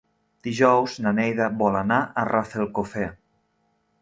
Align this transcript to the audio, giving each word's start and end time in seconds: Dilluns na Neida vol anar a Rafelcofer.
Dilluns 0.47 0.95
na 1.07 1.13
Neida 1.17 1.49
vol 1.59 1.77
anar 1.83 2.01
a 2.01 2.25
Rafelcofer. 2.31 3.07